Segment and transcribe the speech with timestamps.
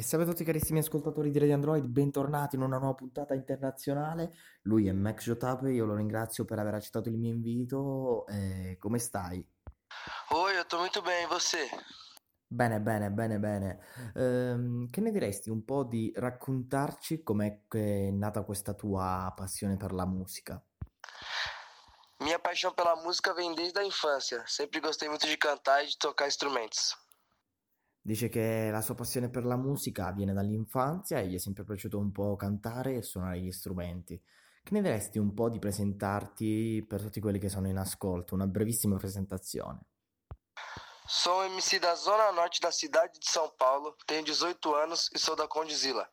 [0.00, 4.32] E salve a tutti carissimi ascoltatori di Radio Android, bentornati in una nuova puntata internazionale.
[4.62, 8.26] Lui è Max Jotape, io lo ringrazio per aver accettato il mio invito.
[8.28, 9.46] Eh, come stai?
[10.30, 11.68] Oi, eu tô muito bem, e você?
[12.46, 13.78] Bene, bene, bene, bene.
[14.14, 19.92] Ehm, che ne diresti un po' di raccontarci com'è è nata questa tua passione per
[19.92, 20.64] la musica?
[22.20, 24.42] Minha paixão pela música vem desde a infância.
[24.46, 26.96] Sempre gostei muito de cantar e de tocar instrumentos.
[28.02, 31.98] Dice che la sua passione per la musica viene dall'infanzia e gli è sempre piaciuto
[31.98, 34.20] un po' cantare e suonare gli strumenti.
[34.62, 38.34] Che ne diresti un po' di presentarti per tutti quelli che sono in ascolto?
[38.34, 39.80] Una brevissima presentazione.
[41.06, 45.34] Sou MC da Zona Norte da cidade de São Paulo, tenho 18 anos e sou
[45.34, 46.08] da Condizila.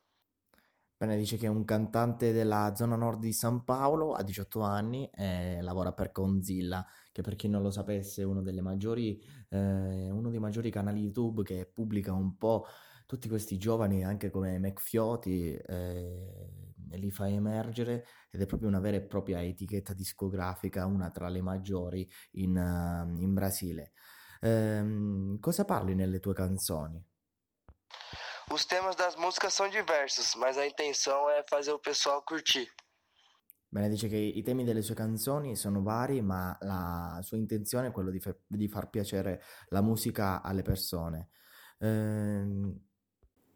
[1.00, 5.08] Bene, dice che è un cantante della zona nord di San Paolo, ha 18 anni
[5.14, 10.32] e lavora per Conzilla, che per chi non lo sapesse è uno maggiori, eh, uno
[10.32, 12.66] dei maggiori canali YouTube che pubblica un po'
[13.06, 16.50] tutti questi giovani, anche come McFioti, eh,
[16.90, 21.42] li fa emergere ed è proprio una vera e propria etichetta discografica, una tra le
[21.42, 23.92] maggiori in, eh, in Brasile.
[24.42, 27.04] Ehm, cosa parli nelle tue canzoni?
[28.50, 32.72] Os temas das músicas são diversos, mas a intenção é fazer o pessoal curtir.
[33.70, 37.92] Bene, dice che i temi delle sue canzoni sono vari, ma la sua intenzione è
[37.92, 41.30] quello di, fa- di far piacere la musica alle persone.
[41.80, 42.80] Ehm,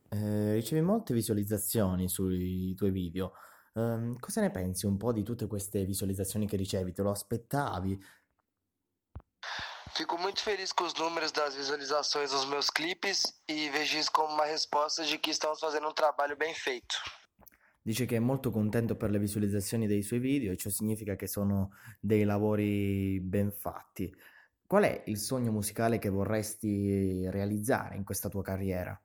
[0.09, 3.31] eh, ricevi molte visualizzazioni sui tuoi video.
[3.75, 6.92] Ehm, cosa ne pensi un po' di tutte queste visualizzazioni che ricevi?
[6.92, 7.97] Te lo aspettavi?
[10.02, 14.34] Fico muito feliz com os números das visualizações dos meus clipes e vejo isso como
[14.34, 16.96] uma resposta de que estamos fazendo um trabalho bem feito.
[17.84, 21.28] Dice che è molto contento per le visualizzazioni dei suoi video e ciò significa che
[21.28, 24.12] sono dei lavori ben fatti.
[24.66, 29.00] Qual è il sogno musicale che vorresti realizzare in questa tua carriera?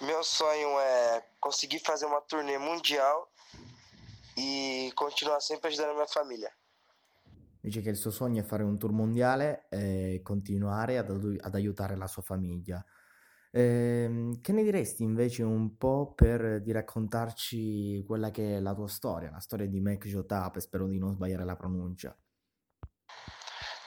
[0.00, 3.30] Meu sonho é conseguir fazer uma turnê mundial
[4.36, 6.52] e continuar sempre ajudando a minha família.
[7.64, 11.96] Dice che il suo sogno è fare un tour mondiale e continuare ad, ad aiutare
[11.96, 12.84] la sua famiglia.
[13.52, 18.88] Ehm, che ne diresti invece un po' per di raccontarci quella che è la tua
[18.88, 22.14] storia, la storia di Mac Jotap, spero di non sbagliare la pronuncia.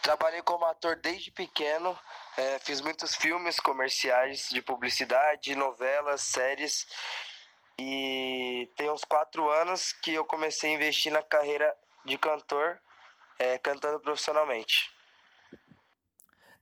[0.02, 2.00] Trabalhei como ator desde pequeno,
[2.36, 6.88] eh, fiz muitos filmes comerciais de publicidade, novelas, séries
[7.78, 11.72] e tem uns quatro anos que eu comecei a investir na carreira
[12.04, 12.80] de cantor,
[13.40, 14.97] eh, cantando profissionalmente.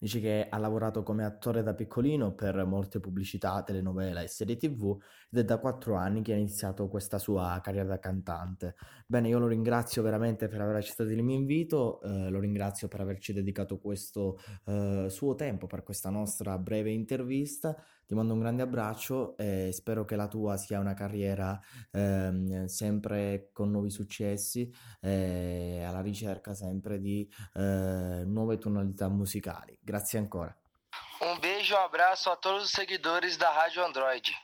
[0.05, 4.95] Dice che ha lavorato come attore da piccolino per molte pubblicità, telenovela e serie TV
[5.31, 8.75] ed è da quattro anni che ha iniziato questa sua carriera da cantante.
[9.07, 13.01] Bene, io lo ringrazio veramente per aver accettato il mio invito, eh, lo ringrazio per
[13.01, 17.75] averci dedicato questo eh, suo tempo per questa nostra breve intervista.
[18.05, 23.49] Ti mando un grande abbraccio e spero che la tua sia una carriera ehm, sempre
[23.51, 29.75] con nuovi successi alla ricerca sempre di eh, nuove tonalità musicali.
[29.81, 30.55] Grazie ancora.
[31.21, 34.37] Um beijo e um abraço a todos os seguidores da Rádio Android.